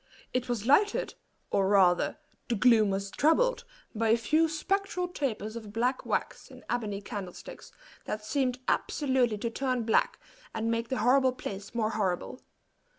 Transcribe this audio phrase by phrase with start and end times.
[0.33, 1.13] It was lighted,
[1.51, 2.17] or rather
[2.47, 7.71] the gloom was troubled, by a few spectral tapers of black wax in ebony candlesticks,
[8.05, 10.17] that seemed absolutely to turn black,
[10.55, 12.41] and make the horrible place more horrible.